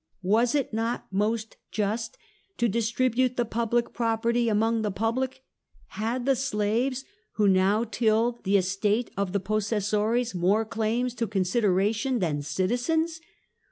[0.23, 2.17] "Was it not most just
[2.57, 5.43] to distribute the public property among the public?
[5.89, 11.27] Had the slaves who now tilled the estate of the possessor cs more claims to
[11.27, 13.21] consideration than citizens?